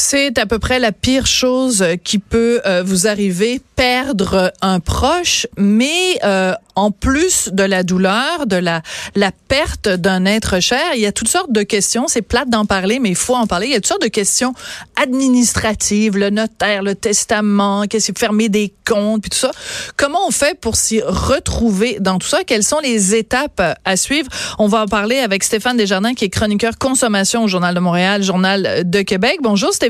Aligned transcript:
C'est 0.00 0.38
à 0.38 0.46
peu 0.46 0.60
près 0.60 0.78
la 0.78 0.92
pire 0.92 1.26
chose 1.26 1.84
qui 2.04 2.20
peut 2.20 2.60
euh, 2.64 2.84
vous 2.86 3.08
arriver, 3.08 3.60
perdre 3.74 4.52
un 4.62 4.78
proche, 4.78 5.48
mais 5.56 6.20
euh, 6.22 6.54
en 6.76 6.92
plus 6.92 7.48
de 7.52 7.64
la 7.64 7.82
douleur, 7.82 8.46
de 8.46 8.54
la, 8.54 8.82
la 9.16 9.32
perte 9.48 9.88
d'un 9.88 10.24
être 10.24 10.60
cher, 10.60 10.94
il 10.94 11.00
y 11.00 11.06
a 11.06 11.10
toutes 11.10 11.28
sortes 11.28 11.50
de 11.50 11.64
questions. 11.64 12.06
C'est 12.06 12.22
plate 12.22 12.48
d'en 12.48 12.64
parler, 12.64 13.00
mais 13.00 13.08
il 13.08 13.16
faut 13.16 13.34
en 13.34 13.48
parler. 13.48 13.66
Il 13.66 13.72
y 13.72 13.74
a 13.74 13.78
toutes 13.78 13.88
sortes 13.88 14.02
de 14.02 14.08
questions 14.08 14.54
administratives, 15.02 16.16
le 16.16 16.30
notaire, 16.30 16.84
le 16.84 16.94
testament, 16.94 17.86
qu'est-ce 17.88 18.12
que 18.12 18.18
fermer 18.18 18.48
des 18.48 18.72
comptes, 18.86 19.22
puis 19.22 19.30
tout 19.30 19.36
ça. 19.36 19.50
Comment 19.96 20.20
on 20.28 20.30
fait 20.30 20.58
pour 20.58 20.76
s'y 20.76 21.02
retrouver 21.02 21.96
dans 21.98 22.18
tout 22.18 22.28
ça? 22.28 22.44
Quelles 22.44 22.62
sont 22.62 22.78
les 22.78 23.16
étapes 23.16 23.60
à 23.84 23.96
suivre? 23.96 24.28
On 24.60 24.68
va 24.68 24.82
en 24.82 24.86
parler 24.86 25.18
avec 25.18 25.42
Stéphane 25.42 25.76
Desjardins, 25.76 26.14
qui 26.14 26.24
est 26.24 26.30
chroniqueur 26.30 26.78
consommation 26.78 27.42
au 27.42 27.48
Journal 27.48 27.74
de 27.74 27.80
Montréal, 27.80 28.22
Journal 28.22 28.88
de 28.88 29.02
Québec. 29.02 29.38
Bonjour 29.42 29.72
Stéphane. 29.72 29.87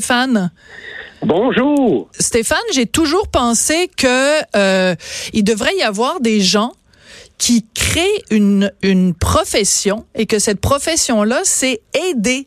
Bonjour. 1.22 2.08
Stéphane, 2.18 2.58
j'ai 2.72 2.86
toujours 2.86 3.28
pensé 3.28 3.90
que 3.96 4.40
euh, 4.56 4.94
il 5.32 5.42
devrait 5.42 5.74
y 5.76 5.82
avoir 5.82 6.20
des 6.20 6.40
gens 6.40 6.72
qui 7.38 7.64
créent 7.74 8.22
une, 8.30 8.72
une 8.82 9.14
profession 9.14 10.04
et 10.14 10.26
que 10.26 10.38
cette 10.38 10.60
profession-là, 10.60 11.40
c'est 11.44 11.80
aider 11.94 12.46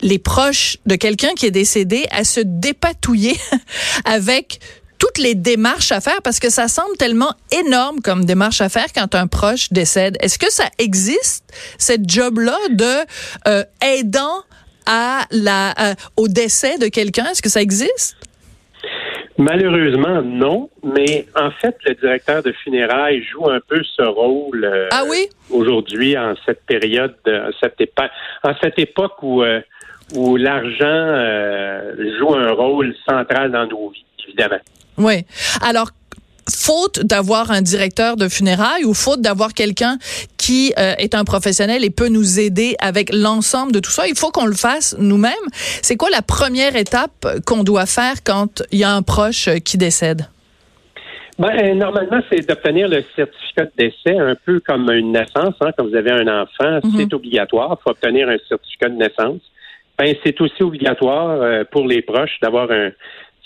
les 0.00 0.18
proches 0.18 0.78
de 0.86 0.94
quelqu'un 0.94 1.34
qui 1.34 1.46
est 1.46 1.50
décédé 1.50 2.06
à 2.10 2.24
se 2.24 2.40
dépatouiller 2.40 3.36
avec 4.04 4.60
toutes 4.98 5.18
les 5.18 5.34
démarches 5.34 5.92
à 5.92 6.00
faire 6.00 6.20
parce 6.22 6.40
que 6.40 6.50
ça 6.50 6.68
semble 6.68 6.96
tellement 6.96 7.32
énorme 7.52 8.00
comme 8.00 8.24
démarche 8.24 8.60
à 8.60 8.68
faire 8.68 8.92
quand 8.94 9.14
un 9.14 9.26
proche 9.26 9.72
décède. 9.72 10.16
Est-ce 10.20 10.38
que 10.38 10.50
ça 10.50 10.68
existe 10.78 11.44
cette 11.78 12.08
job-là 12.08 12.58
de 12.70 12.96
euh, 13.46 13.64
aidant 13.80 14.42
à 14.88 15.26
la 15.30 15.74
euh, 15.78 15.94
au 16.16 16.26
décès 16.26 16.78
de 16.78 16.88
quelqu'un? 16.88 17.26
Est-ce 17.26 17.42
que 17.42 17.48
ça 17.48 17.62
existe? 17.62 18.16
Malheureusement, 19.36 20.20
non. 20.22 20.68
Mais 20.82 21.26
en 21.36 21.52
fait, 21.52 21.76
le 21.86 21.94
directeur 21.94 22.42
de 22.42 22.52
funérailles 22.64 23.22
joue 23.22 23.48
un 23.48 23.60
peu 23.60 23.80
ce 23.96 24.02
rôle 24.02 24.64
euh, 24.64 24.88
ah 24.90 25.04
oui? 25.08 25.28
aujourd'hui 25.50 26.18
en 26.18 26.34
cette 26.44 26.64
période, 26.64 27.14
en 27.26 27.50
cette, 27.60 27.80
époque, 27.80 28.10
en 28.42 28.52
cette 28.60 28.78
époque 28.78 29.22
où, 29.22 29.42
euh, 29.42 29.60
où 30.16 30.36
l'argent 30.36 31.14
joue 32.18 32.34
un 32.34 32.50
rôle 32.50 32.94
central 33.08 33.52
dans 33.52 33.66
nos 33.66 33.90
vies, 33.90 34.04
évidemment. 34.26 34.60
Oui. 34.96 35.24
Alors, 35.62 35.90
faute 36.50 37.00
d'avoir 37.00 37.50
un 37.50 37.62
directeur 37.62 38.16
de 38.16 38.28
funérailles 38.28 38.84
ou 38.84 38.94
faute 38.94 39.20
d'avoir 39.20 39.52
quelqu'un 39.52 39.98
qui 40.48 40.72
euh, 40.78 40.94
est 40.96 41.14
un 41.14 41.24
professionnel 41.24 41.84
et 41.84 41.90
peut 41.90 42.08
nous 42.08 42.40
aider 42.40 42.74
avec 42.80 43.12
l'ensemble 43.12 43.70
de 43.72 43.80
tout 43.80 43.90
ça, 43.90 44.06
il 44.08 44.16
faut 44.16 44.30
qu'on 44.30 44.46
le 44.46 44.54
fasse 44.54 44.96
nous-mêmes. 44.98 45.48
C'est 45.82 45.96
quoi 45.96 46.08
la 46.08 46.22
première 46.22 46.74
étape 46.74 47.26
qu'on 47.44 47.64
doit 47.64 47.84
faire 47.84 48.14
quand 48.24 48.62
il 48.72 48.78
y 48.78 48.84
a 48.84 48.90
un 48.90 49.02
proche 49.02 49.50
qui 49.62 49.76
décède? 49.76 50.22
Ben, 51.38 51.76
normalement, 51.76 52.20
c'est 52.30 52.48
d'obtenir 52.48 52.88
le 52.88 53.04
certificat 53.14 53.66
de 53.66 53.72
décès, 53.76 54.18
un 54.18 54.36
peu 54.36 54.58
comme 54.60 54.90
une 54.90 55.12
naissance. 55.12 55.54
Hein, 55.60 55.70
quand 55.76 55.86
vous 55.86 55.94
avez 55.94 56.12
un 56.12 56.26
enfant, 56.42 56.80
mhm. 56.82 56.92
c'est 56.96 57.12
obligatoire. 57.12 57.76
Il 57.78 57.82
faut 57.82 57.90
obtenir 57.90 58.30
un 58.30 58.38
certificat 58.48 58.88
de 58.88 58.96
naissance. 58.96 59.42
Ben, 59.98 60.14
c'est 60.24 60.40
aussi 60.40 60.62
obligatoire 60.62 61.42
euh, 61.42 61.64
pour 61.70 61.86
les 61.86 62.00
proches 62.00 62.40
d'avoir 62.40 62.70
un 62.70 62.90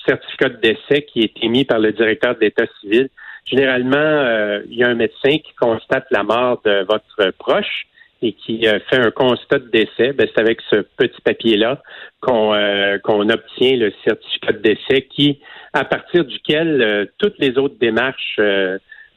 certificat 0.06 0.50
de 0.50 0.60
décès 0.62 1.02
qui 1.02 1.22
est 1.22 1.32
émis 1.42 1.64
par 1.64 1.80
le 1.80 1.90
directeur 1.92 2.36
de 2.36 2.40
l'État 2.42 2.66
civil. 2.80 3.08
Généralement, 3.46 3.96
euh, 3.96 4.62
il 4.70 4.78
y 4.78 4.84
a 4.84 4.88
un 4.88 4.94
médecin 4.94 5.38
qui 5.38 5.52
constate 5.60 6.06
la 6.10 6.22
mort 6.22 6.60
de 6.64 6.84
votre 6.88 7.32
proche 7.38 7.86
et 8.22 8.32
qui 8.34 8.66
euh, 8.68 8.78
fait 8.88 8.98
un 8.98 9.10
constat 9.10 9.58
de 9.58 9.68
décès. 9.68 10.12
Ben, 10.12 10.28
c'est 10.32 10.40
avec 10.40 10.60
ce 10.70 10.76
petit 10.96 11.20
papier-là 11.22 11.82
qu'on 12.20 12.54
euh, 12.54 12.98
obtient 13.04 13.76
le 13.76 13.92
certificat 14.04 14.52
de 14.52 14.58
décès 14.58 15.02
qui, 15.10 15.40
à 15.72 15.84
partir 15.84 16.24
duquel 16.24 17.10
toutes 17.18 17.38
les 17.38 17.58
autres 17.58 17.78
démarches 17.80 18.38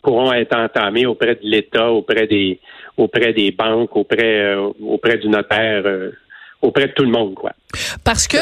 pourront 0.02 0.34
être 0.34 0.58
entamées 0.58 1.06
auprès 1.06 1.36
de 1.36 1.44
l'État, 1.44 1.92
auprès 1.92 2.28
des 2.28 2.60
auprès 2.98 3.34
des 3.34 3.52
banques, 3.52 3.96
auprès 3.96 4.56
auprès 4.56 5.18
du 5.18 5.28
notaire 5.28 5.84
auprès 6.66 6.88
de 6.88 6.92
tout 6.94 7.04
le 7.04 7.12
monde, 7.12 7.36
quoi. 7.36 7.52
Parce 8.04 8.28
que 8.28 8.38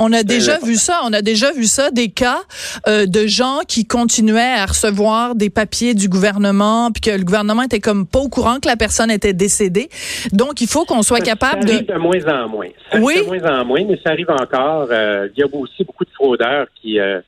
on, 0.00 0.12
a 0.12 0.22
déjà 0.22 0.58
vu 0.58 0.74
ça, 0.74 1.00
on 1.04 1.12
a 1.12 1.22
déjà 1.22 1.52
vu 1.52 1.64
ça, 1.64 1.90
des 1.90 2.08
cas 2.08 2.40
euh, 2.86 3.06
de 3.06 3.26
gens 3.26 3.60
qui 3.66 3.86
continuaient 3.86 4.56
à 4.56 4.66
recevoir 4.66 5.34
des 5.34 5.50
papiers 5.50 5.94
du 5.94 6.08
gouvernement, 6.08 6.90
puis 6.90 7.00
que 7.00 7.16
le 7.16 7.24
gouvernement 7.24 7.62
était 7.62 7.80
comme 7.80 8.06
pas 8.06 8.18
au 8.18 8.28
courant 8.28 8.58
que 8.60 8.68
la 8.68 8.76
personne 8.76 9.10
était 9.10 9.32
décédée. 9.32 9.88
Donc, 10.32 10.60
il 10.60 10.66
faut 10.66 10.84
qu'on 10.84 11.02
soit 11.02 11.20
capable 11.20 11.64
de... 11.64 11.92
de 11.92 11.98
moins 11.98 12.24
en 12.26 12.48
moins. 12.48 12.68
Ça 12.90 12.98
oui. 12.98 13.22
de 13.22 13.26
moins 13.26 13.60
en 13.60 13.64
moins, 13.64 13.84
mais 13.84 13.98
ça 14.04 14.10
arrive 14.10 14.30
encore. 14.30 14.88
Euh, 14.90 15.28
il 15.36 15.40
y 15.40 15.42
a 15.42 15.46
aussi 15.52 15.84
beaucoup 15.84 16.04
de 16.04 16.10
fraudeurs 16.10 16.66
qui, 16.80 16.98
euh, 16.98 17.20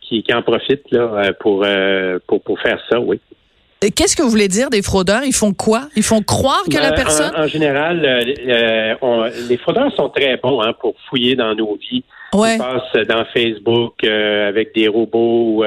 qui, 0.00 0.22
qui, 0.22 0.32
en 0.32 0.42
profitent 0.42 0.90
là, 0.90 1.32
pour, 1.40 1.66
pour, 2.26 2.42
pour 2.42 2.60
faire 2.60 2.78
ça, 2.88 3.00
oui. 3.00 3.20
Qu'est-ce 3.80 4.16
que 4.16 4.22
vous 4.22 4.30
voulez 4.30 4.48
dire 4.48 4.70
des 4.70 4.82
fraudeurs? 4.82 5.22
Ils 5.24 5.32
font 5.32 5.52
quoi? 5.52 5.82
Ils 5.94 6.02
font 6.02 6.20
croire 6.20 6.64
que 6.64 6.76
la 6.76 6.90
ben, 6.90 6.96
personne... 6.96 7.32
En, 7.36 7.46
général, 7.46 8.04
euh, 8.04 8.94
euh, 9.00 9.30
les 9.48 9.56
fraudeurs 9.56 9.94
sont 9.94 10.08
très 10.08 10.36
bons 10.36 10.60
hein, 10.60 10.72
pour 10.80 10.96
fouiller 11.08 11.36
dans 11.36 11.54
nos 11.54 11.76
vies. 11.76 12.02
Ils 12.34 12.58
passent 12.58 13.06
dans 13.06 13.24
Facebook 13.32 13.94
euh, 14.04 14.48
avec 14.48 14.74
des 14.74 14.88
robots, 14.88 15.64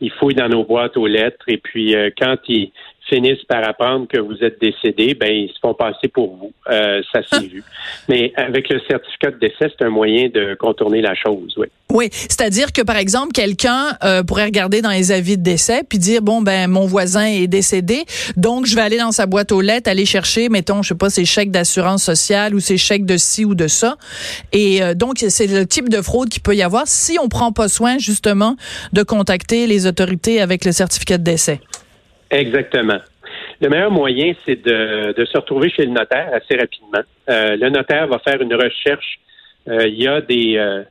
ils 0.00 0.10
fouillent 0.10 0.34
dans 0.34 0.48
nos 0.48 0.64
boîtes 0.64 0.96
aux 0.96 1.06
lettres 1.06 1.44
et 1.48 1.58
puis 1.58 1.94
quand 2.18 2.36
ils 2.48 2.72
finissent 3.10 3.44
par 3.44 3.68
apprendre 3.68 4.06
que 4.08 4.18
vous 4.18 4.36
êtes 4.42 4.60
décédé, 4.60 5.14
ben 5.14 5.30
ils 5.30 5.48
se 5.48 5.58
font 5.60 5.74
passer 5.74 6.08
pour 6.08 6.36
vous. 6.36 6.52
Euh, 6.70 7.02
ça 7.12 7.20
s'est 7.22 7.46
vu. 7.52 7.62
Mais 8.08 8.32
avec 8.36 8.68
le 8.68 8.80
certificat 8.88 9.32
de 9.32 9.38
décès, 9.38 9.70
c'est 9.76 9.84
un 9.84 9.90
moyen 9.90 10.28
de 10.28 10.54
contourner 10.54 11.02
la 11.02 11.14
chose, 11.14 11.54
oui. 11.58 11.66
Oui, 11.92 12.08
c'est-à-dire 12.12 12.72
que 12.72 12.82
par 12.82 12.96
exemple, 12.96 13.32
quelqu'un 13.32 13.96
euh, 14.04 14.22
pourrait 14.22 14.44
regarder 14.44 14.80
dans 14.80 14.90
les 14.90 15.10
avis 15.10 15.36
de 15.36 15.42
décès 15.42 15.82
puis 15.88 15.98
dire 15.98 16.22
bon 16.22 16.40
ben 16.40 16.70
mon 16.70 16.86
voisin 16.86 17.26
est 17.26 17.48
décédé, 17.48 18.04
donc 18.36 18.66
je 18.66 18.76
vais 18.76 18.82
aller 18.82 18.98
dans 18.98 19.10
sa 19.10 19.26
boîte 19.26 19.50
aux 19.50 19.60
lettres, 19.60 19.90
aller 19.90 20.06
chercher, 20.06 20.48
mettons, 20.48 20.82
je 20.82 20.90
sais 20.90 20.94
pas, 20.94 21.10
ses 21.10 21.24
chèques 21.24 21.50
d'assurance 21.50 22.04
sociale 22.04 22.54
ou 22.54 22.60
ses 22.60 22.76
chèques 22.76 23.06
de 23.06 23.16
ci 23.16 23.44
ou 23.44 23.56
de 23.56 23.66
ça. 23.66 23.96
Et 24.52 24.82
euh, 24.82 24.94
donc 24.94 25.18
c'est 25.18 25.48
le 25.48 25.66
type 25.66 25.88
de 25.88 26.00
fraude 26.00 26.28
qui 26.28 26.38
peut 26.38 26.54
y 26.54 26.62
avoir 26.62 26.86
si 26.86 27.18
on 27.20 27.28
prend 27.28 27.50
pas 27.50 27.68
soin 27.68 27.98
justement 27.98 28.56
de 28.92 29.02
contacter 29.02 29.66
les 29.66 29.86
autorités 29.86 30.40
avec 30.40 30.64
le 30.64 30.70
certificat 30.70 31.18
de 31.18 31.24
décès. 31.24 31.60
Exactement. 32.30 32.98
Le 33.60 33.68
meilleur 33.68 33.90
moyen, 33.90 34.32
c'est 34.46 34.62
de, 34.62 35.12
de, 35.12 35.24
se 35.24 35.36
retrouver 35.36 35.70
chez 35.70 35.84
le 35.84 35.92
notaire 35.92 36.30
assez 36.32 36.58
rapidement. 36.58 37.02
Euh, 37.28 37.56
le 37.56 37.68
notaire 37.68 38.06
va 38.06 38.18
faire 38.18 38.40
une 38.40 38.54
recherche. 38.54 39.20
Euh, 39.68 39.86
il 39.86 40.02
y 40.02 40.08
a 40.08 40.20
des, 40.20 40.56
euh, 40.56 40.82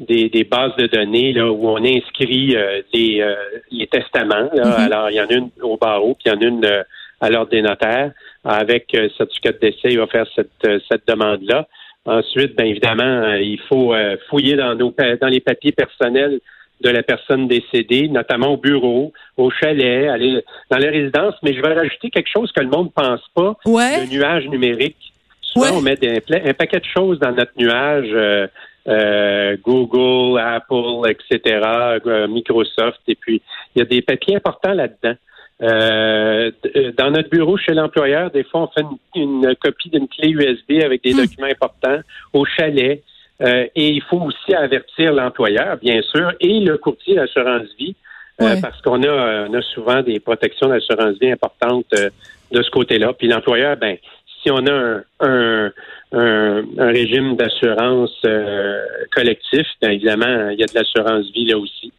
des, 0.00 0.28
des, 0.30 0.44
bases 0.44 0.74
de 0.76 0.86
données 0.86 1.32
là, 1.32 1.50
où 1.50 1.68
on 1.68 1.84
inscrit 1.84 2.56
les, 2.92 3.34
les, 3.70 3.86
testaments. 3.88 4.48
Mm-hmm. 4.54 4.84
Alors, 4.86 5.10
il 5.10 5.16
y 5.16 5.20
en 5.20 5.26
a 5.26 5.34
une 5.34 5.50
au 5.62 5.76
barreau, 5.76 6.14
puis 6.14 6.24
il 6.26 6.32
y 6.32 6.36
en 6.36 6.40
a 6.40 6.44
une 6.44 6.84
à 7.20 7.30
l'ordre 7.30 7.50
des 7.50 7.62
notaires. 7.62 8.12
Avec 8.44 8.96
certificat 9.16 9.52
de 9.52 9.58
décès, 9.58 9.88
il 9.90 9.98
va 9.98 10.06
faire 10.06 10.26
cette, 10.34 10.82
cette 10.90 11.06
demande-là. 11.08 11.66
Ensuite, 12.06 12.56
bien 12.56 12.66
évidemment, 12.66 13.34
il 13.34 13.58
faut 13.68 13.94
fouiller 14.28 14.56
dans, 14.56 14.74
nos, 14.74 14.94
dans 15.20 15.28
les 15.28 15.40
papiers 15.40 15.72
personnels 15.72 16.40
de 16.80 16.90
la 16.90 17.02
personne 17.02 17.48
décédée, 17.48 18.08
notamment 18.08 18.48
au 18.48 18.56
bureau, 18.56 19.12
au 19.36 19.50
chalet, 19.50 20.08
aller 20.08 20.44
dans 20.70 20.78
les 20.78 20.88
résidences. 20.88 21.34
Mais 21.42 21.54
je 21.54 21.62
vais 21.62 21.72
rajouter 21.72 22.10
quelque 22.10 22.30
chose 22.30 22.52
que 22.52 22.60
le 22.60 22.68
monde 22.68 22.86
ne 22.86 23.02
pense 23.02 23.22
pas. 23.34 23.56
Le 23.64 24.10
nuage 24.10 24.46
numérique. 24.48 25.12
Souvent, 25.40 25.76
on 25.78 25.80
met 25.80 25.98
un 26.04 26.54
paquet 26.54 26.80
de 26.80 26.84
choses 26.84 27.18
dans 27.20 27.32
notre 27.32 27.52
nuage. 27.56 28.08
Euh, 28.12 28.46
euh, 28.86 29.56
Google, 29.64 30.38
Apple, 30.38 31.08
etc., 31.08 31.58
euh, 32.04 32.28
Microsoft, 32.28 33.00
et 33.08 33.14
puis 33.14 33.40
il 33.74 33.78
y 33.78 33.82
a 33.82 33.86
des 33.86 34.02
papiers 34.02 34.36
importants 34.36 34.74
là-dedans. 34.74 35.16
dans 36.98 37.10
notre 37.10 37.30
bureau 37.30 37.56
chez 37.56 37.72
l'employeur, 37.72 38.30
des 38.30 38.44
fois, 38.44 38.62
on 38.64 38.66
fait 38.66 38.86
une, 39.14 39.54
copie 39.58 39.88
d'une 39.88 40.06
clé 40.06 40.28
USB 40.28 40.82
avec 40.84 41.02
des 41.02 41.14
hmm. 41.14 41.22
documents 41.22 41.46
importants. 41.46 42.00
Au 42.34 42.44
chalet, 42.44 43.02
euh, 43.44 43.66
et 43.74 43.88
il 43.90 44.02
faut 44.02 44.20
aussi 44.20 44.54
avertir 44.54 45.12
l'employeur, 45.12 45.76
bien 45.76 46.00
sûr, 46.02 46.32
et 46.40 46.60
le 46.60 46.78
courtier 46.78 47.16
d'assurance 47.16 47.68
vie, 47.78 47.94
euh, 48.40 48.56
parce 48.60 48.80
qu'on 48.80 49.02
a, 49.02 49.46
on 49.48 49.54
a 49.54 49.62
souvent 49.62 50.02
des 50.02 50.18
protections 50.18 50.68
d'assurance 50.68 51.16
vie 51.20 51.30
importantes 51.30 51.86
euh, 51.94 52.10
de 52.50 52.62
ce 52.62 52.70
côté-là. 52.70 53.12
Puis 53.12 53.28
l'employeur, 53.28 53.76
ben, 53.76 53.96
si 54.42 54.50
on 54.50 54.66
a 54.66 54.72
un, 54.72 55.04
un, 55.20 55.72
un, 56.12 56.86
régime 56.86 57.36
d'assurance 57.36 58.20
collectif, 59.14 59.66
bien 59.80 59.90
évidemment, 59.90 60.50
il 60.50 60.58
y 60.58 60.62
a 60.62 60.66
de 60.66 60.74
l'assurance 60.74 61.30
vie 61.32 61.46
là 61.46 61.58
aussi, 61.58 61.92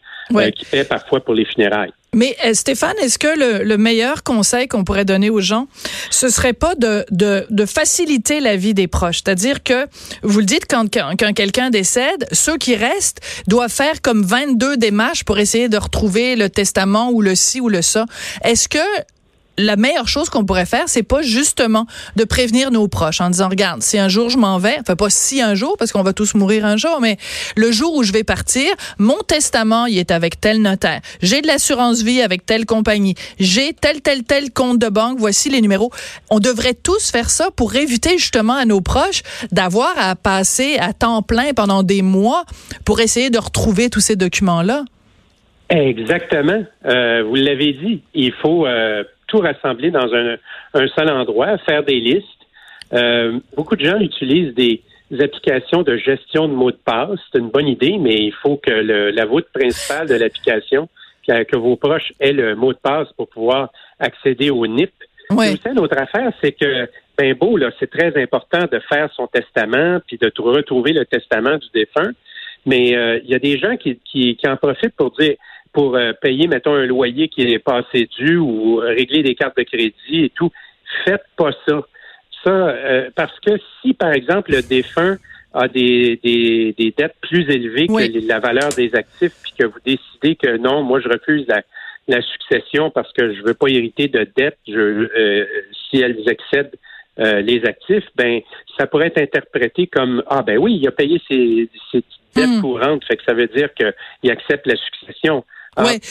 qui 0.55 0.65
paie 0.65 0.83
parfois 0.83 1.19
pour 1.19 1.33
les 1.33 1.45
funérailles. 1.45 1.93
Mais 2.15 2.35
euh, 2.45 2.53
Stéphane, 2.53 2.95
est-ce 3.01 3.19
que 3.19 3.27
le, 3.27 3.63
le, 3.63 3.77
meilleur 3.77 4.23
conseil 4.23 4.69
qu'on 4.69 4.85
pourrait 4.85 5.03
donner 5.03 5.29
aux 5.29 5.41
gens, 5.41 5.67
ce 6.09 6.29
serait 6.29 6.53
pas 6.53 6.73
de, 6.73 7.05
de, 7.11 7.45
de 7.49 7.65
faciliter 7.65 8.39
la 8.39 8.55
vie 8.55 8.73
des 8.73 8.87
proches? 8.87 9.17
C'est-à-dire 9.17 9.61
que, 9.63 9.85
vous 10.23 10.39
le 10.39 10.45
dites, 10.45 10.65
quand, 10.67 10.91
quand, 10.91 11.33
quelqu'un 11.33 11.69
décède, 11.69 12.25
ceux 12.31 12.57
qui 12.57 12.75
restent 12.75 13.19
doivent 13.47 13.71
faire 13.71 14.01
comme 14.01 14.23
22 14.23 14.77
démarches 14.77 15.25
pour 15.25 15.37
essayer 15.39 15.67
de 15.67 15.77
retrouver 15.77 16.37
le 16.37 16.49
testament 16.49 17.11
ou 17.11 17.21
le 17.21 17.35
ci 17.35 17.59
ou 17.59 17.67
le 17.67 17.81
ça. 17.81 18.05
Est-ce 18.45 18.69
que 18.69 18.79
la 19.57 19.75
meilleure 19.75 20.07
chose 20.07 20.29
qu'on 20.29 20.45
pourrait 20.45 20.65
faire, 20.65 20.83
c'est 20.87 21.03
pas 21.03 21.21
justement 21.21 21.85
de 22.15 22.23
prévenir 22.23 22.71
nos 22.71 22.87
proches 22.87 23.21
en 23.21 23.29
disant, 23.29 23.49
regarde, 23.49 23.81
si 23.81 23.97
un 23.97 24.09
jour 24.09 24.29
je 24.29 24.37
m'en 24.37 24.57
vais, 24.57 24.77
enfin 24.79 24.95
pas 24.95 25.09
si 25.09 25.41
un 25.41 25.55
jour, 25.55 25.75
parce 25.77 25.91
qu'on 25.91 26.03
va 26.03 26.13
tous 26.13 26.35
mourir 26.35 26.65
un 26.65 26.77
jour, 26.77 26.99
mais 27.01 27.17
le 27.55 27.71
jour 27.71 27.95
où 27.95 28.03
je 28.03 28.11
vais 28.11 28.23
partir, 28.23 28.71
mon 28.97 29.17
testament, 29.27 29.85
il 29.85 29.97
est 29.97 30.11
avec 30.11 30.39
tel 30.39 30.61
notaire. 30.61 31.01
J'ai 31.21 31.41
de 31.41 31.47
l'assurance 31.47 32.01
vie 32.01 32.21
avec 32.21 32.45
telle 32.45 32.65
compagnie. 32.65 33.15
J'ai 33.39 33.73
tel, 33.73 34.01
tel, 34.01 34.23
tel 34.23 34.51
compte 34.51 34.79
de 34.79 34.89
banque. 34.89 35.17
Voici 35.19 35.49
les 35.49 35.61
numéros. 35.61 35.91
On 36.29 36.39
devrait 36.39 36.73
tous 36.73 37.11
faire 37.11 37.29
ça 37.29 37.49
pour 37.51 37.75
éviter 37.75 38.17
justement 38.17 38.55
à 38.55 38.65
nos 38.65 38.81
proches 38.81 39.23
d'avoir 39.51 39.93
à 39.97 40.15
passer 40.15 40.77
à 40.79 40.93
temps 40.93 41.21
plein 41.21 41.53
pendant 41.53 41.83
des 41.83 42.01
mois 42.01 42.43
pour 42.83 42.99
essayer 42.99 43.29
de 43.29 43.37
retrouver 43.37 43.89
tous 43.89 43.99
ces 43.99 44.15
documents-là. 44.15 44.85
Exactement. 45.69 46.63
Euh, 46.85 47.23
vous 47.23 47.35
l'avez 47.35 47.73
dit. 47.73 48.01
Il 48.13 48.31
faut 48.33 48.67
euh, 48.67 49.03
tout 49.35 49.41
rassembler 49.41 49.91
dans 49.91 50.13
un, 50.13 50.87
seul 50.87 51.09
endroit, 51.09 51.57
faire 51.59 51.83
des 51.83 51.99
listes. 51.99 52.25
Euh, 52.93 53.39
beaucoup 53.55 53.75
de 53.75 53.85
gens 53.85 53.99
utilisent 53.99 54.53
des, 54.53 54.81
applications 55.19 55.83
de 55.83 55.97
gestion 55.97 56.47
de 56.47 56.53
mots 56.53 56.71
de 56.71 56.79
passe. 56.83 57.19
C'est 57.31 57.39
une 57.39 57.49
bonne 57.49 57.67
idée, 57.67 57.97
mais 57.99 58.15
il 58.15 58.33
faut 58.33 58.57
que 58.57 58.71
la 58.71 59.25
voûte 59.25 59.47
principale 59.53 60.07
de 60.07 60.15
l'application, 60.15 60.89
que, 61.27 61.57
vos 61.57 61.75
proches 61.75 62.11
aient 62.19 62.33
le 62.33 62.55
mot 62.55 62.73
de 62.73 62.79
passe 62.79 63.07
pour 63.15 63.27
pouvoir 63.27 63.69
accéder 63.99 64.49
au 64.49 64.65
NIP. 64.65 64.91
Oui. 65.29 65.53
Aussi, 65.53 65.75
l'autre 65.75 65.97
affaire, 65.97 66.31
c'est 66.41 66.53
que 66.53 66.89
ben 67.17 67.33
beau, 67.33 67.55
là, 67.55 67.69
c'est 67.79 67.89
très 67.89 68.19
important 68.21 68.65
de 68.71 68.79
faire 68.89 69.09
son 69.15 69.27
testament 69.27 69.99
puis 70.07 70.17
de 70.17 70.31
retrouver 70.37 70.91
le 70.91 71.05
testament 71.05 71.57
du 71.57 71.67
défunt. 71.73 72.11
Mais 72.65 72.87
il 73.23 73.29
y 73.29 73.35
a 73.35 73.39
des 73.39 73.59
gens 73.59 73.77
qui, 73.77 73.99
qui 74.05 74.37
en 74.47 74.57
profitent 74.57 74.95
pour 74.95 75.11
dire 75.11 75.35
pour 75.75 75.97
euh, 75.97 76.13
payer, 76.13 76.47
mettons, 76.47 76.73
un 76.73 76.85
loyer 76.85 77.27
qui 77.27 77.41
est 77.41 77.59
passé 77.59 78.07
dû 78.17 78.37
ou 78.37 78.77
régler 78.77 79.23
des 79.23 79.35
cartes 79.35 79.57
de 79.57 79.63
crédit 79.63 80.23
et 80.23 80.31
tout. 80.33 80.49
Faites 81.03 81.25
pas 81.35 81.51
ça. 81.67 81.81
Ça, 82.45 82.49
euh, 82.49 83.09
parce 83.13 83.37
que 83.41 83.51
si, 83.81 83.93
par 83.93 84.13
exemple, 84.13 84.53
le 84.53 84.61
défunt 84.61 85.17
a 85.53 85.67
des, 85.67 86.17
des, 86.23 86.93
dettes 86.97 87.15
plus 87.21 87.49
élevées 87.49 87.87
que 87.87 88.27
la 88.27 88.39
valeur 88.39 88.69
des 88.69 88.95
actifs, 88.95 89.33
puis 89.43 89.51
que 89.59 89.65
vous 89.65 89.79
décidez 89.85 90.35
que 90.37 90.55
non, 90.55 90.81
moi, 90.81 91.01
je 91.01 91.09
refuse 91.09 91.45
la, 91.49 91.61
la 92.07 92.21
succession 92.21 92.89
parce 92.89 93.11
que 93.11 93.33
je 93.33 93.41
veux 93.43 93.53
pas 93.53 93.67
hériter 93.67 94.07
de 94.07 94.25
dettes 94.35 94.57
je, 94.67 94.79
euh, 94.79 95.45
si 95.89 95.97
elles 95.97 96.23
excèdent 96.27 96.75
les 97.17 97.63
actifs, 97.63 98.03
ben 98.17 98.41
ça 98.77 98.87
pourrait 98.87 99.07
être 99.07 99.21
interprété 99.21 99.87
comme 99.87 100.21
ah 100.27 100.41
ben 100.41 100.57
oui, 100.57 100.77
il 100.81 100.85
a 100.85 100.91
payé 100.91 101.21
ses, 101.29 101.69
ses 101.89 102.03
dettes 102.35 102.57
hmm. 102.57 102.61
courantes, 102.61 103.05
fait 103.05 103.15
que 103.15 103.23
ça 103.23 103.33
veut 103.33 103.47
dire 103.47 103.69
qu'il 103.73 104.31
accepte 104.31 104.67
la 104.67 104.75
succession. 104.75 105.45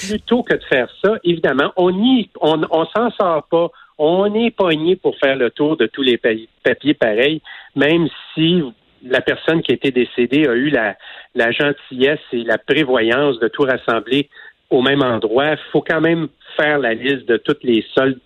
Plutôt 0.08 0.42
que 0.42 0.54
de 0.54 0.62
faire 0.64 0.88
ça, 1.02 1.14
évidemment, 1.24 1.72
on 1.76 1.90
y, 1.90 2.28
on, 2.40 2.60
on 2.70 2.84
s'en 2.86 3.10
sort 3.10 3.46
pas. 3.50 3.68
On 3.96 4.34
est 4.34 4.50
pogné 4.50 4.96
pour 4.96 5.16
faire 5.18 5.36
le 5.36 5.50
tour 5.50 5.76
de 5.76 5.86
tous 5.86 6.02
les 6.02 6.18
papiers 6.62 6.94
pareils, 6.94 7.40
même 7.76 8.08
si 8.34 8.62
la 9.06 9.20
personne 9.20 9.62
qui 9.62 9.70
a 9.72 9.74
été 9.74 9.90
décédée 9.90 10.48
a 10.48 10.54
eu 10.54 10.70
la, 10.70 10.96
la 11.34 11.52
gentillesse 11.52 12.18
et 12.32 12.42
la 12.42 12.58
prévoyance 12.58 13.38
de 13.38 13.48
tout 13.48 13.62
rassembler 13.62 14.28
au 14.70 14.82
même 14.82 15.02
endroit. 15.02 15.52
Il 15.52 15.58
faut 15.70 15.84
quand 15.86 16.00
même 16.00 16.28
faire 16.56 16.78
la 16.78 16.94
liste 16.94 17.28
de 17.28 17.36
toutes 17.36 17.62
les 17.62 17.84
soldes 17.94 18.18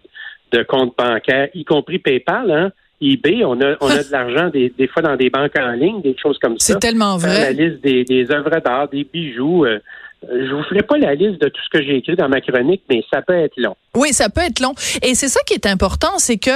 de 0.53 0.63
comptes 0.63 0.97
bancaires, 0.97 1.49
y 1.53 1.65
compris 1.65 1.99
PayPal, 1.99 2.51
hein? 2.51 2.73
eBay, 3.01 3.45
on 3.45 3.61
a, 3.61 3.77
on 3.81 3.89
a 3.89 4.03
de 4.03 4.11
l'argent 4.11 4.49
des, 4.49 4.73
des 4.77 4.89
fois 4.89 5.03
dans 5.03 5.17
des 5.17 5.31
banques 5.31 5.57
en 5.59 5.73
ligne, 5.73 6.01
des 6.01 6.17
choses 6.21 6.39
comme 6.39 6.59
ça. 6.59 6.73
C'est 6.73 6.79
tellement 6.81 7.17
vrai. 7.17 7.41
La 7.41 7.53
liste 7.53 7.81
des, 7.83 8.05
des 8.05 8.31
œuvres 8.33 8.59
d'art, 8.61 8.89
des 8.89 9.05
bijoux. 9.05 9.67
Euh, 9.67 9.79
je 10.23 10.53
vous 10.53 10.63
ferai 10.65 10.83
pas 10.83 10.99
la 10.99 11.15
liste 11.15 11.41
de 11.41 11.49
tout 11.49 11.61
ce 11.63 11.79
que 11.79 11.85
j'ai 11.85 11.97
écrit 11.97 12.17
dans 12.17 12.29
ma 12.29 12.41
chronique, 12.41 12.83
mais 12.91 13.05
ça 13.13 13.23
peut 13.23 13.35
être 13.35 13.57
long. 13.57 13.77
Oui, 13.97 14.13
ça 14.13 14.29
peut 14.29 14.41
être 14.41 14.61
long. 14.61 14.75
Et 15.03 15.15
c'est 15.15 15.29
ça 15.29 15.41
qui 15.47 15.55
est 15.55 15.67
important, 15.67 16.19
c'est 16.19 16.39
que 16.39 16.51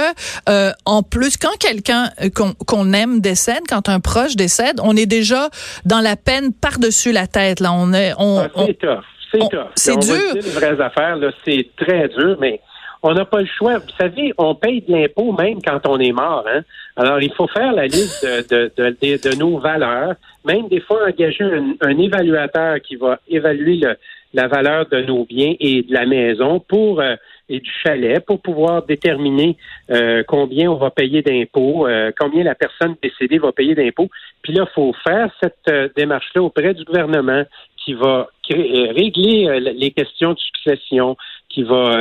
euh, 0.49 0.71
en 0.85 1.01
plus, 1.01 1.37
quand 1.37 1.55
quelqu'un 1.59 2.09
euh, 2.21 2.29
qu'on 2.67 2.93
aime 2.93 3.21
décède, 3.21 3.63
quand 3.67 3.89
un 3.89 3.99
proche 3.99 4.35
décède, 4.35 4.79
on 4.83 4.95
est 4.95 5.05
déjà 5.05 5.49
dans 5.85 6.01
la 6.01 6.15
peine 6.15 6.53
par-dessus 6.53 7.11
la 7.11 7.27
tête. 7.27 7.59
Là, 7.59 7.71
on 7.73 7.93
est, 7.93 8.13
on, 8.17 8.39
ah, 8.39 8.49
c'est 8.65 8.79
tough, 8.79 9.03
c'est 9.31 9.39
tough. 9.39 9.71
C'est 9.75 9.97
dur. 9.97 10.33
les 10.33 10.41
vraies 10.41 10.81
affaires, 10.81 11.15
là, 11.15 11.31
c'est 11.45 11.69
très 11.77 12.09
dur, 12.09 12.37
mais 12.39 12.59
on 13.03 13.13
n'a 13.13 13.25
pas 13.25 13.41
le 13.41 13.47
choix. 13.47 13.77
Vous 13.79 13.95
savez, 13.99 14.33
on 14.37 14.55
paye 14.55 14.81
de 14.81 14.93
l'impôt 14.93 15.33
même 15.33 15.61
quand 15.61 15.81
on 15.87 15.99
est 15.99 16.13
mort. 16.13 16.45
Hein? 16.47 16.61
Alors, 16.95 17.21
il 17.21 17.33
faut 17.33 17.47
faire 17.47 17.73
la 17.73 17.85
liste 17.85 18.25
de, 18.25 18.71
de, 18.77 18.97
de, 19.01 19.29
de 19.29 19.35
nos 19.35 19.59
valeurs, 19.59 20.15
même 20.45 20.67
des 20.69 20.79
fois 20.79 21.07
engager 21.07 21.43
un, 21.81 21.97
évaluateur 21.97 22.79
qui 22.81 22.95
va 22.95 23.19
évaluer 23.27 23.75
le, 23.75 23.97
la 24.33 24.47
valeur 24.47 24.87
de 24.87 25.01
nos 25.01 25.25
biens 25.25 25.53
et 25.59 25.83
de 25.83 25.93
la 25.93 26.05
maison 26.05 26.59
pour 26.59 27.01
euh, 27.01 27.15
et 27.49 27.59
du 27.59 27.69
chalet 27.83 28.23
pour 28.25 28.41
pouvoir 28.41 28.83
déterminer 28.85 29.57
euh, 29.91 30.23
combien 30.25 30.71
on 30.71 30.75
va 30.75 30.91
payer 30.91 31.21
d'impôts, 31.21 31.87
euh, 31.87 32.11
combien 32.17 32.43
la 32.43 32.55
personne 32.55 32.95
décédée 33.01 33.37
va 33.37 33.51
payer 33.51 33.75
d'impôts. 33.75 34.09
Puis 34.41 34.53
là, 34.53 34.65
il 34.67 34.73
faut 34.73 34.93
faire 35.05 35.29
cette 35.41 35.93
démarche-là 35.95 36.41
auprès 36.41 36.73
du 36.73 36.85
gouvernement 36.85 37.43
qui 37.77 37.93
va 37.93 38.29
régler 38.49 39.59
les 39.75 39.91
questions 39.91 40.33
de 40.33 40.39
succession, 40.39 41.17
qui 41.53 41.63
va 41.63 41.91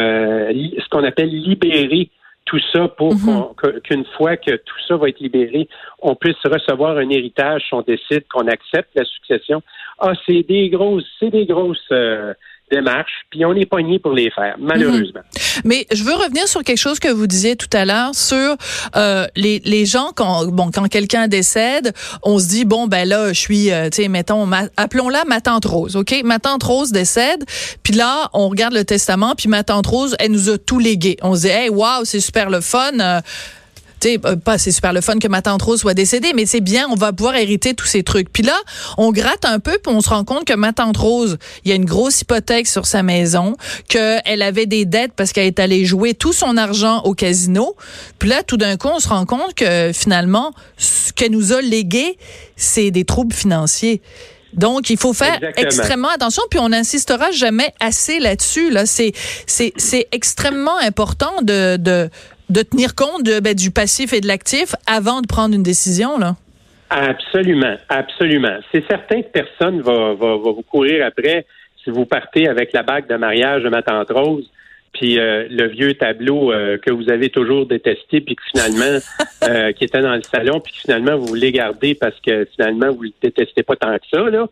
ce 0.53 0.89
qu'on 0.89 1.05
appelle 1.05 1.29
libérer 1.29 2.09
tout 2.45 2.59
ça 2.73 2.89
pour 2.89 3.15
mhm. 3.15 3.55
qu'une 3.85 4.05
fois 4.17 4.37
que 4.37 4.57
tout 4.57 4.79
ça 4.89 4.97
va 4.97 5.09
être 5.09 5.21
libéré, 5.21 5.69
on 6.01 6.15
puisse 6.15 6.43
recevoir 6.45 6.97
un 6.97 7.09
héritage 7.09 7.63
si 7.69 7.75
on 7.75 7.83
décide 7.83 8.27
qu'on 8.29 8.49
accepte 8.49 8.91
la 8.95 9.05
succession. 9.05 9.63
Ah, 9.99 10.13
c'est 10.27 10.43
des 10.43 10.69
grosses, 10.69 11.07
c'est 11.21 11.31
des 11.31 11.47
grosses 11.47 11.79
euh, 11.93 12.35
démarches, 12.73 13.27
puis 13.31 13.45
on 13.45 13.55
est 13.55 13.67
pogné 13.67 13.99
pour 13.99 14.13
les 14.13 14.31
faire, 14.31 14.57
malheureusement. 14.59 15.21
Mhm. 15.21 15.63
Mais 15.65 15.87
je 15.93 16.03
veux 16.03 16.15
revenir 16.15 16.49
sur 16.49 16.63
quelque 16.63 16.79
chose 16.79 16.99
que 16.99 17.09
vous 17.09 17.27
disiez 17.27 17.57
tout 17.57 17.69
à 17.73 17.85
l'heure 17.85 18.15
sur 18.15 18.57
euh, 18.97 19.27
les, 19.37 19.61
les 19.65 19.87
gens 19.87 20.11
quand 20.15 20.47
bon 20.47 20.71
quand 20.73 20.89
quelqu'un 20.89 21.29
décède, 21.29 21.93
on 22.23 22.39
se 22.39 22.49
dit 22.49 22.65
bon 22.65 22.87
ben 22.87 23.09
là 23.09 23.33
je 23.33 23.39
suis 23.39 23.71
euh, 23.71 23.91
tu 23.91 24.03
sais 24.03 24.09
mettons 24.09 24.49
appelons-la 24.77 25.25
ma 25.27 25.41
tante 25.41 25.67
Rose, 25.67 25.97
OK? 25.97 26.15
Ma 26.25 26.39
tante 26.39 26.63
Rose 26.63 26.93
décède, 26.93 27.45
puis 27.83 27.95
là 27.95 28.31
on 28.33 28.49
regarde 28.49 28.75
le 28.75 28.85
testament, 28.85 29.35
puis 29.37 29.49
ma 29.49 29.63
tante 29.63 29.87
Rose 29.87 30.17
elle 30.19 30.33
nous 30.33 30.51
a 30.51 30.59
tout 30.59 30.79
légué. 30.79 31.17
On 31.23 31.35
se 31.35 31.43
dit 31.43 31.49
hey 31.49 31.69
waouh, 31.69 32.05
c'est 32.05 32.21
super 32.21 32.51
le 32.51 32.61
fun 32.61 32.99
euh, 33.01 33.21
euh, 34.07 34.37
pas 34.37 34.59
c'est 34.59 34.73
super 34.73 34.93
le 34.93 35.01
fun 35.01 35.19
que 35.19 35.29
ma 35.29 35.43
tante 35.43 35.63
Rose 35.63 35.81
soit 35.81 35.95
décédée, 35.95 36.33
mais 36.35 36.47
c'est 36.47 36.61
bien, 36.61 36.87
on 36.91 36.95
va 36.95 37.13
pouvoir 37.13 37.37
hériter 37.37 37.75
tous 37.75 37.87
ces 37.87 38.03
trucs. 38.03 38.33
Puis 38.33 38.43
là, 38.43 38.57
on 38.99 39.13
gratte 39.13 39.45
un 39.45 39.59
peu, 39.59 39.79
puis 39.83 39.95
on 39.95 40.01
se 40.01 40.09
rend 40.09 40.25
compte 40.25 40.45
que 40.45 40.55
ma 40.55 40.73
tante 40.73 40.97
Rose, 40.97 41.39
il 41.65 41.71
y 41.71 41.73
a 41.73 41.77
une 41.77 41.85
grosse 41.85 42.21
hypothèque 42.23 42.67
sur 42.67 42.87
sa 42.87 43.03
maison, 43.03 43.57
qu'elle 43.89 44.43
avait 44.43 44.67
des 44.67 44.85
dettes 44.85 45.13
parce 45.17 45.33
qu'elle 45.33 45.47
est 45.47 45.61
allée 45.61 45.85
jouer 45.85 46.15
tout 46.15 46.33
son 46.33 46.57
argent 46.57 47.03
au 47.03 47.15
casino. 47.15 47.77
Puis 48.19 48.29
là, 48.29 48.43
tout 48.43 48.57
d'un 48.57 48.77
coup, 48.77 48.89
on 48.89 49.01
se 49.01 49.09
rend 49.09 49.27
compte 49.27 49.55
que 49.55 49.91
finalement, 49.93 50.53
ce 50.77 51.13
qu'elle 51.13 51.33
nous 51.33 51.53
a 51.53 51.61
légué, 51.61 52.19
c'est 52.57 52.91
des 52.91 53.05
troubles 53.05 53.35
financiers. 53.35 54.01
Donc, 54.53 54.91
il 54.91 54.99
faut 54.99 55.13
faire 55.13 55.39
extrêmement 55.57 56.11
attention, 56.11 56.43
puis 56.51 56.59
on 56.59 56.69
n'insistera 56.69 57.31
jamais 57.31 57.73
assez 57.81 58.21
là-dessus. 58.21 58.71
Là, 58.71 58.85
c'est 58.87 59.13
c'est 59.47 59.73
c'est 59.77 60.09
extrêmement 60.13 60.77
important 60.79 61.33
de 61.43 61.77
de 61.79 62.11
de 62.51 62.63
tenir 62.63 62.95
compte 62.95 63.23
de, 63.23 63.41
ben, 63.41 63.55
du 63.55 63.71
passif 63.71 64.13
et 64.13 64.21
de 64.21 64.27
l'actif 64.27 64.75
avant 64.87 65.21
de 65.21 65.27
prendre 65.27 65.55
une 65.55 65.63
décision, 65.63 66.19
là? 66.19 66.37
Absolument, 66.91 67.77
absolument. 67.89 68.59
C'est 68.71 68.87
certain 68.87 69.23
que 69.23 69.29
personne 69.29 69.81
va, 69.81 70.13
va, 70.13 70.37
va, 70.37 70.51
vous 70.53 70.63
courir 70.63 71.07
après 71.07 71.47
si 71.83 71.91
vous 71.91 72.05
partez 72.05 72.49
avec 72.49 72.73
la 72.73 72.83
bague 72.83 73.09
de 73.09 73.17
mariage 73.17 73.63
de 73.63 73.71
ma 73.71 73.83
tante 73.83 74.11
Rose, 74.11 74.49
puis 74.93 75.19
euh, 75.19 75.47
le 75.51 75.69
vieux 75.69 75.95
tableau 75.95 76.53
euh, 76.53 76.77
que 76.77 76.91
vous 76.91 77.11
avez 77.11 77.31
toujours 77.31 77.67
détesté, 77.67 78.21
puis 78.21 78.37
que 78.37 78.43
finalement, 78.53 78.99
euh, 79.45 79.73
qui 79.73 79.85
était 79.85 80.03
dans 80.03 80.15
le 80.15 80.23
salon, 80.23 80.61
puis 80.61 80.75
que 80.75 80.81
finalement 80.81 81.17
vous 81.17 81.27
voulez 81.27 81.51
garder 81.51 81.95
parce 81.95 82.19
que 82.21 82.47
finalement 82.55 82.93
vous 82.93 83.05
le 83.05 83.13
détestez 83.23 83.63
pas 83.63 83.77
tant 83.77 83.97
que 83.97 84.07
ça, 84.13 84.31
là. 84.31 84.47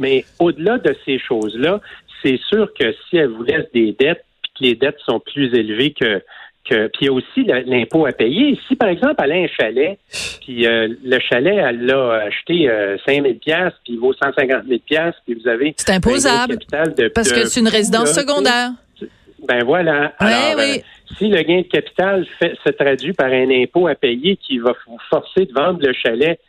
Mais 0.00 0.24
au-delà 0.40 0.78
de 0.78 0.96
ces 1.04 1.18
choses-là, 1.18 1.80
c'est 2.22 2.40
sûr 2.48 2.72
que 2.78 2.92
si 3.08 3.18
elle 3.18 3.28
vous 3.28 3.44
laisse 3.44 3.66
des 3.72 3.92
dettes, 3.92 4.24
puis 4.42 4.52
que 4.58 4.64
les 4.64 4.74
dettes 4.74 4.98
sont 5.06 5.20
plus 5.20 5.54
élevées 5.54 5.92
que 5.92 6.22
puis 6.64 7.02
il 7.02 7.04
y 7.06 7.08
a 7.08 7.12
aussi 7.12 7.44
l'impôt 7.44 8.06
à 8.06 8.12
payer. 8.12 8.58
Si, 8.66 8.76
par 8.76 8.88
exemple, 8.88 9.16
elle 9.22 9.32
a 9.32 9.34
un 9.36 9.46
chalet, 9.46 9.98
puis 10.40 10.66
euh, 10.66 10.88
le 11.04 11.18
chalet, 11.20 11.56
elle 11.56 11.86
l'a 11.86 12.12
acheté 12.26 12.68
euh, 12.68 12.96
5 13.06 13.22
000 13.22 13.34
puis 13.34 13.72
il 13.88 13.98
vaut 13.98 14.12
150 14.12 14.64
000 14.66 14.80
puis 15.24 15.34
vous 15.34 15.48
avez... 15.48 15.74
C'est 15.76 15.90
imposable, 15.90 16.58
parce 17.14 17.32
que 17.32 17.46
c'est 17.46 17.60
une 17.60 17.68
résidence 17.68 18.12
secondaire. 18.12 18.70
Ben 19.46 19.62
voilà. 19.62 20.14
Alors, 20.18 20.58
euh, 20.58 20.78
si 21.18 21.28
le 21.28 21.42
gain 21.42 21.58
de 21.58 21.66
capital 21.66 22.24
fait, 22.38 22.54
se 22.64 22.72
traduit 22.72 23.12
par 23.12 23.26
un 23.26 23.50
impôt 23.50 23.86
à 23.86 23.94
payer 23.94 24.36
qui 24.36 24.58
va 24.58 24.72
vous 24.86 24.98
forcer 25.10 25.44
de 25.44 25.52
vendre 25.52 25.80
le 25.82 25.92
chalet 25.92 26.40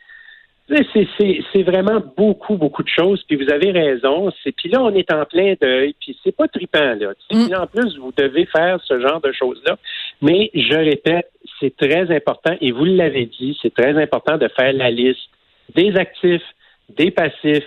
c'est 0.68 1.62
vraiment 1.62 2.02
beaucoup, 2.16 2.56
beaucoup 2.56 2.82
de 2.82 2.88
choses. 2.88 3.22
Puis 3.28 3.36
vous 3.36 3.50
avez 3.52 3.70
raison. 3.70 4.30
Puis 4.56 4.68
là, 4.68 4.82
on 4.82 4.94
est 4.94 5.12
en 5.12 5.24
plein 5.24 5.54
deuil. 5.60 5.94
Puis 6.00 6.18
c'est 6.24 6.34
pas 6.34 6.48
trippant, 6.48 6.94
là. 6.94 7.12
Mm. 7.30 7.54
en 7.54 7.66
plus, 7.66 7.96
vous 7.98 8.12
devez 8.16 8.46
faire 8.46 8.78
ce 8.84 9.00
genre 9.00 9.20
de 9.20 9.32
choses-là. 9.32 9.78
Mais 10.22 10.50
je 10.54 10.74
répète, 10.74 11.30
c'est 11.60 11.76
très 11.76 12.14
important, 12.14 12.54
et 12.60 12.72
vous 12.72 12.84
l'avez 12.84 13.26
dit, 13.26 13.56
c'est 13.62 13.74
très 13.74 14.00
important 14.00 14.36
de 14.36 14.48
faire 14.48 14.72
la 14.72 14.90
liste 14.90 15.28
des 15.74 15.96
actifs, 15.96 16.42
des 16.96 17.10
passifs, 17.10 17.64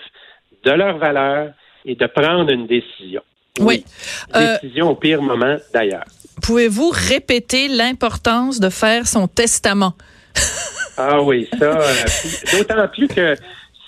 de 0.63 0.71
leurs 0.71 0.97
valeurs 0.97 1.51
et 1.85 1.95
de 1.95 2.05
prendre 2.05 2.51
une 2.51 2.67
décision. 2.67 3.21
Oui. 3.59 3.83
Décision 4.33 4.89
au 4.89 4.95
pire 4.95 5.21
moment 5.21 5.57
d'ailleurs. 5.73 6.05
pouvez-vous 6.43 6.91
répéter 6.93 7.67
l'importance 7.67 8.59
de 8.59 8.69
faire 8.69 9.07
son 9.07 9.27
testament? 9.27 9.93
ah 10.97 11.21
oui, 11.21 11.47
ça, 11.57 11.79
euh, 11.79 12.57
d'autant 12.57 12.87
plus 12.87 13.07
que 13.07 13.35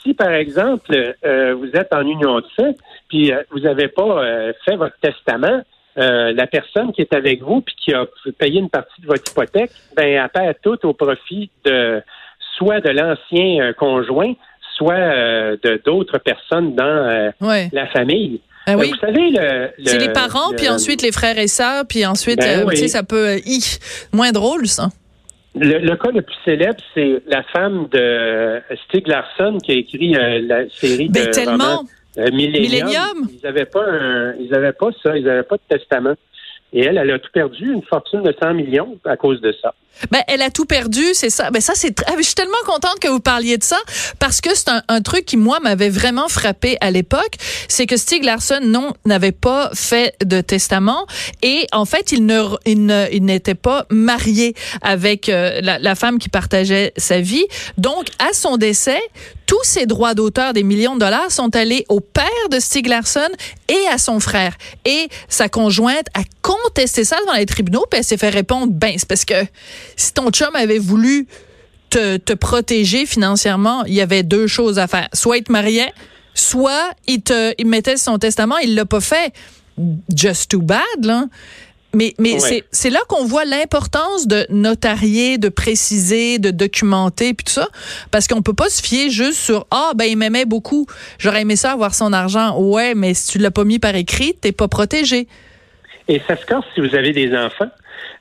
si, 0.01 0.13
par 0.13 0.31
exemple, 0.31 1.15
euh, 1.25 1.53
vous 1.53 1.69
êtes 1.73 1.93
en 1.93 2.01
union 2.01 2.39
de 2.39 2.45
fait, 2.55 2.75
puis 3.07 3.31
vous 3.51 3.59
n'avez 3.59 3.87
pas 3.87 4.23
fait 4.65 4.75
votre 4.75 4.97
testament, 4.99 5.61
la 5.95 6.47
personne 6.47 6.91
qui 6.93 7.01
est 7.01 7.13
avec 7.13 7.41
vous 7.41 7.61
puis 7.61 7.75
qui 7.83 7.93
a 7.93 8.05
payé 8.39 8.59
une 8.59 8.69
partie 8.69 9.01
de 9.01 9.07
votre 9.07 9.29
hypothèque, 9.29 9.71
ben, 9.95 10.07
elle 10.07 10.29
perd 10.29 10.55
tout 10.63 10.87
au 10.87 10.93
profit 10.93 11.51
de 11.65 12.01
soit 12.57 12.79
de 12.79 12.89
l'ancien 12.89 13.73
conjoint, 13.73 14.33
soit 14.75 15.57
de 15.57 15.81
d'autres 15.83 16.17
personnes 16.17 16.73
dans 16.73 17.31
la 17.41 17.87
famille. 17.87 18.41
Ben 18.67 18.77
oui. 18.77 18.91
Vous 18.91 18.97
savez, 18.97 19.31
le, 19.31 19.69
c'est 19.85 19.97
les 19.97 20.09
parents, 20.09 20.51
puis 20.55 20.69
ensuite 20.69 21.01
les 21.01 21.11
frères 21.11 21.37
et 21.37 21.47
sœurs, 21.47 21.85
puis 21.87 22.05
ensuite, 22.05 22.39
ben 22.39 22.67
euh, 22.67 22.69
tu 22.69 22.77
sais, 22.77 22.87
ça 22.87 23.03
peut, 23.03 23.29
euh, 23.29 23.39
moins 24.13 24.31
drôle, 24.31 24.67
ça. 24.67 24.89
Le, 25.53 25.95
cas 25.95 26.11
le 26.11 26.21
plus 26.21 26.35
célèbre, 26.45 26.81
c'est 26.93 27.21
la 27.27 27.43
femme 27.43 27.87
de 27.91 28.61
Stig 28.85 29.07
Larsson 29.07 29.57
qui 29.63 29.71
a 29.71 29.75
écrit 29.75 30.15
euh, 30.15 30.41
la 30.41 30.69
série 30.69 31.09
ben, 31.09 31.25
de 31.25 31.31
tellement. 31.31 31.83
Millennium. 32.17 33.27
Ils 33.31 33.39
n'avaient 33.43 33.65
pas, 33.65 33.85
ils 34.39 34.53
avaient 34.53 34.73
pas 34.73 34.89
ça, 35.03 35.17
ils 35.17 35.23
n'avaient 35.23 35.43
pas 35.43 35.57
de 35.57 35.77
testament. 35.77 36.15
Et 36.73 36.81
elle, 36.81 36.97
elle 36.97 37.11
a 37.11 37.19
tout 37.19 37.31
perdu, 37.33 37.73
une 37.73 37.83
fortune 37.83 38.23
de 38.23 38.33
100 38.39 38.53
millions 38.53 38.97
à 39.05 39.17
cause 39.17 39.41
de 39.41 39.53
ça. 39.61 39.73
Ben, 40.09 40.21
elle 40.27 40.41
a 40.41 40.49
tout 40.49 40.65
perdu, 40.65 41.03
c'est 41.13 41.29
ça. 41.29 41.51
Ben, 41.51 41.61
ça, 41.61 41.73
c'est, 41.75 41.95
je 42.17 42.23
suis 42.23 42.33
tellement 42.33 42.53
contente 42.65 42.99
que 42.99 43.07
vous 43.07 43.19
parliez 43.19 43.57
de 43.57 43.63
ça 43.63 43.77
parce 44.19 44.41
que 44.41 44.49
c'est 44.55 44.69
un, 44.69 45.01
truc 45.01 45.25
qui, 45.25 45.37
moi, 45.37 45.59
m'avait 45.61 45.89
vraiment 45.89 46.27
frappé 46.27 46.77
à 46.81 46.91
l'époque. 46.91 47.35
C'est 47.67 47.85
que 47.85 47.97
Stig 47.97 48.23
Larsson, 48.23 48.59
non, 48.63 48.93
n'avait 49.05 49.31
pas 49.31 49.69
fait 49.73 50.15
de 50.23 50.41
testament 50.41 51.05
et, 51.41 51.67
en 51.71 51.85
fait, 51.85 52.11
il 52.11 52.25
ne, 52.25 53.19
n'était 53.19 53.55
pas 53.55 53.85
marié 53.89 54.55
avec 54.81 55.29
euh, 55.29 55.59
la, 55.61 55.95
femme 55.95 56.19
qui 56.19 56.29
partageait 56.29 56.93
sa 56.97 57.19
vie. 57.19 57.45
Donc, 57.77 58.07
à 58.19 58.33
son 58.33 58.57
décès, 58.57 59.01
tous 59.45 59.63
ces 59.63 59.85
droits 59.85 60.13
d'auteur 60.13 60.53
des 60.53 60.63
millions 60.63 60.95
de 60.95 61.01
dollars 61.01 61.29
sont 61.29 61.53
allés 61.55 61.85
au 61.89 61.99
père 61.99 62.25
de 62.49 62.59
Stieg 62.59 62.87
Larsson 62.87 63.27
et 63.67 63.87
à 63.91 63.97
son 63.97 64.19
frère. 64.19 64.53
Et 64.85 65.09
sa 65.27 65.49
conjointe 65.49 66.07
a 66.13 66.21
contesté 66.41 67.03
ça 67.03 67.17
devant 67.21 67.33
les 67.33 67.45
tribunaux, 67.45 67.85
puis 67.89 67.99
elle 67.99 68.05
s'est 68.05 68.17
fait 68.17 68.29
répondre, 68.29 68.71
ben, 68.71 68.93
c'est 68.97 69.07
parce 69.07 69.25
que 69.25 69.35
si 69.95 70.13
ton 70.13 70.29
chum 70.29 70.55
avait 70.55 70.79
voulu 70.79 71.27
te, 71.89 72.17
te 72.17 72.33
protéger 72.33 73.05
financièrement, 73.05 73.83
il 73.85 73.93
y 73.93 74.01
avait 74.01 74.23
deux 74.23 74.47
choses 74.47 74.79
à 74.79 74.87
faire. 74.87 75.07
Soit 75.13 75.37
il 75.37 75.43
te 75.43 75.51
mariait, 75.51 75.93
soit 76.33 76.91
il 77.07 77.21
te 77.21 77.53
il 77.57 77.67
mettait 77.67 77.97
son 77.97 78.17
testament, 78.17 78.57
il 78.57 78.75
l'a 78.75 78.85
pas 78.85 79.01
fait. 79.01 79.33
Just 80.15 80.51
too 80.51 80.61
bad, 80.61 80.81
là. 81.03 81.25
Mais, 81.93 82.13
mais 82.19 82.37
c'est 82.71 82.89
là 82.89 82.99
qu'on 83.09 83.25
voit 83.25 83.43
l'importance 83.43 84.25
de 84.25 84.45
notarier, 84.49 85.37
de 85.37 85.49
préciser, 85.49 86.39
de 86.39 86.49
documenter, 86.49 87.33
puis 87.33 87.43
tout 87.43 87.51
ça, 87.51 87.67
parce 88.11 88.27
qu'on 88.27 88.41
peut 88.41 88.53
pas 88.53 88.69
se 88.69 88.81
fier 88.81 89.09
juste 89.09 89.39
sur 89.39 89.67
ah 89.71 89.91
ben 89.95 90.05
il 90.05 90.17
m'aimait 90.17 90.45
beaucoup, 90.45 90.85
j'aurais 91.19 91.41
aimé 91.41 91.57
ça 91.57 91.73
avoir 91.73 91.93
son 91.93 92.13
argent. 92.13 92.57
Ouais, 92.57 92.95
mais 92.95 93.13
si 93.13 93.33
tu 93.33 93.39
l'as 93.39 93.51
pas 93.51 93.65
mis 93.65 93.77
par 93.77 93.95
écrit, 93.95 94.33
t'es 94.39 94.53
pas 94.53 94.69
protégé. 94.69 95.27
Et 96.07 96.21
ça 96.27 96.37
se 96.37 96.45
corse 96.45 96.65
si 96.73 96.79
vous 96.79 96.95
avez 96.95 97.11
des 97.11 97.35
enfants, 97.35 97.69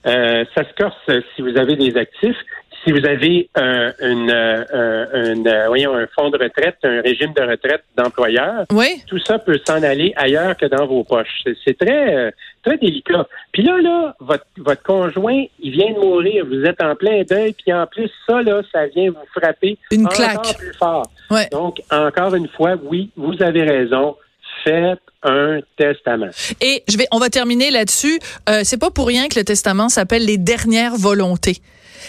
euh, 0.07 0.45
ça 0.54 0.62
se 0.64 0.75
corse 0.75 1.23
si 1.35 1.42
vous 1.42 1.57
avez 1.57 1.76
des 1.76 1.97
actifs 1.97 2.37
si 2.85 2.92
vous 2.92 3.04
avez 3.04 3.49
un, 3.54 3.92
une, 4.00 4.30
euh, 4.30 4.64
euh, 4.73 5.66
voyons, 5.66 5.95
un 5.95 6.07
fonds 6.07 6.30
de 6.30 6.38
retraite, 6.38 6.76
un 6.83 7.00
régime 7.02 7.33
de 7.35 7.42
retraite 7.42 7.85
d'employeur, 7.97 8.64
oui. 8.73 9.02
tout 9.07 9.19
ça 9.19 9.38
peut 9.38 9.61
s'en 9.66 9.83
aller 9.83 10.12
ailleurs 10.16 10.57
que 10.57 10.66
dans 10.66 10.87
vos 10.87 11.04
poches. 11.04 11.45
C'est 11.64 11.78
très, 11.78 12.14
euh, 12.14 12.30
très 12.64 12.78
délicat. 12.78 13.26
Puis 13.52 13.62
là, 13.62 13.78
là, 13.83 14.14
votre, 14.21 14.47
votre 14.57 14.83
conjoint, 14.83 15.45
il 15.61 15.73
vient 15.73 15.92
de 15.92 15.99
mourir. 15.99 16.47
Vous 16.47 16.64
êtes 16.64 16.83
en 16.83 16.95
plein 16.95 17.23
deuil, 17.23 17.52
puis 17.52 17.73
en 17.73 17.87
plus, 17.87 18.11
ça, 18.26 18.42
là, 18.42 18.62
ça 18.73 18.87
vient 18.87 19.11
vous 19.11 19.26
frapper 19.38 19.76
une 19.90 20.07
encore 20.07 20.16
claque. 20.16 20.59
plus 20.59 20.75
fort. 20.75 21.11
Donc, 21.52 21.80
encore 21.90 22.35
une 22.35 22.49
fois, 22.49 22.76
oui, 22.83 23.11
vous 23.16 23.42
avez 23.42 23.62
raison. 23.62 24.16
Faites 24.64 25.00
un 25.23 25.61
testament. 25.77 26.31
Et 26.61 26.83
je 26.89 26.97
vais, 26.97 27.07
on 27.11 27.19
va 27.19 27.31
terminer 27.31 27.71
là-dessus. 27.71 28.19
Euh, 28.49 28.62
c'est 28.65 28.79
pas 28.79 28.91
pour 28.91 29.07
rien 29.07 29.29
que 29.29 29.39
le 29.39 29.45
testament 29.45 29.89
s'appelle 29.89 30.25
les 30.25 30.39
dernières 30.39 30.97
volontés 30.97 31.61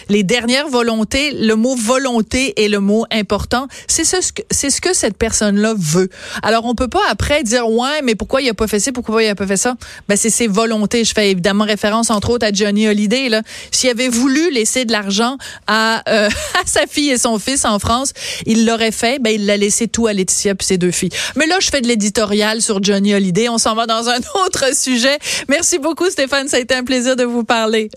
les 0.08 0.22
dernières 0.22 0.68
volontés, 0.68 1.32
le 1.32 1.54
mot 1.54 1.74
volonté 1.74 2.62
est 2.62 2.68
le 2.68 2.80
mot 2.80 3.04
important. 3.10 3.66
C'est 3.86 4.04
ce, 4.04 4.16
c'est 4.50 4.70
ce 4.70 4.80
que 4.80 4.94
cette 4.94 5.16
personne-là 5.16 5.74
veut. 5.76 6.08
Alors, 6.42 6.64
on 6.64 6.74
peut 6.74 6.88
pas 6.88 7.02
après 7.10 7.42
dire, 7.42 7.68
ouais, 7.68 8.02
mais 8.02 8.14
pourquoi 8.14 8.42
il 8.42 8.48
a 8.48 8.54
pas 8.54 8.66
fait 8.66 8.80
ça, 8.80 8.92
pourquoi 8.92 9.22
il 9.22 9.28
a 9.28 9.34
pas 9.34 9.46
fait 9.46 9.56
ça? 9.56 9.76
Ben, 10.08 10.16
c'est 10.16 10.30
ses 10.30 10.46
volontés. 10.46 11.04
Je 11.04 11.12
fais 11.12 11.30
évidemment 11.30 11.64
référence, 11.64 12.10
entre 12.10 12.30
autres, 12.30 12.46
à 12.46 12.52
Johnny 12.52 12.86
Hallyday, 12.86 13.28
là. 13.28 13.42
S'il 13.70 13.90
avait 13.90 14.08
voulu 14.08 14.50
laisser 14.50 14.84
de 14.84 14.92
l'argent 14.92 15.36
à, 15.66 16.02
euh, 16.08 16.28
à 16.62 16.66
sa 16.66 16.86
fille 16.86 17.10
et 17.10 17.18
son 17.18 17.38
fils 17.38 17.64
en 17.64 17.78
France, 17.78 18.12
il 18.46 18.66
l'aurait 18.66 18.92
fait. 18.92 19.20
Ben, 19.20 19.30
il 19.30 19.46
l'a 19.46 19.56
laissé 19.56 19.88
tout 19.88 20.06
à 20.06 20.12
Laetitia 20.12 20.54
puis 20.54 20.66
ses 20.66 20.78
deux 20.78 20.90
filles. 20.90 21.10
Mais 21.36 21.46
là, 21.46 21.56
je 21.60 21.68
fais 21.70 21.80
de 21.80 21.88
l'éditorial 21.88 22.60
sur 22.60 22.82
Johnny 22.82 23.01
Hallyday. 23.10 23.48
On 23.48 23.58
s'en 23.58 23.74
va 23.74 23.86
dans 23.86 24.08
un 24.08 24.18
autre 24.46 24.74
sujet. 24.74 25.18
Merci 25.48 25.78
beaucoup, 25.78 26.08
Stéphane. 26.10 26.48
Ça 26.48 26.58
a 26.58 26.60
été 26.60 26.74
un 26.74 26.84
plaisir 26.84 27.16
de 27.16 27.24
vous 27.24 27.44
parler. 27.44 27.90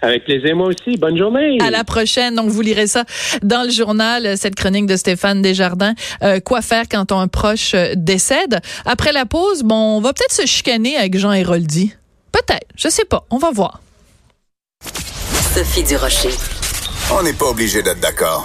Avec 0.00 0.24
plaisir, 0.24 0.54
moi 0.54 0.68
aussi. 0.68 0.96
Bonne 0.96 1.18
journée. 1.18 1.58
À 1.60 1.70
la 1.70 1.82
prochaine. 1.82 2.34
Donc, 2.36 2.48
vous 2.50 2.60
lirez 2.60 2.86
ça 2.86 3.04
dans 3.42 3.64
le 3.64 3.70
journal, 3.70 4.38
cette 4.38 4.54
chronique 4.54 4.86
de 4.86 4.96
Stéphane 4.96 5.42
Desjardins. 5.42 5.94
Euh, 6.22 6.38
quoi 6.40 6.62
faire 6.62 6.84
quand 6.88 7.10
un 7.10 7.26
proche 7.26 7.74
euh, 7.74 7.94
décède? 7.96 8.60
Après 8.84 9.12
la 9.12 9.26
pause, 9.26 9.62
bon, 9.64 9.96
on 9.96 10.00
va 10.00 10.12
peut-être 10.12 10.32
se 10.34 10.46
chicaner 10.46 10.96
avec 10.96 11.18
Jean 11.18 11.32
Héroldi. 11.32 11.94
Peut-être. 12.30 12.66
Je 12.76 12.88
sais 12.88 13.04
pas. 13.04 13.24
On 13.30 13.38
va 13.38 13.50
voir. 13.50 13.80
Sophie 15.54 15.82
Durocher. 15.82 16.30
On 17.10 17.22
n'est 17.22 17.32
pas 17.32 17.46
obligé 17.46 17.82
d'être 17.82 18.00
d'accord. 18.00 18.36